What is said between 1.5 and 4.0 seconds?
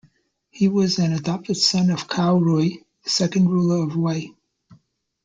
son of Cao Rui, the second ruler of